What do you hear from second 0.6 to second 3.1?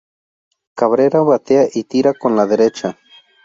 Cabrera batea y tira con la derecha.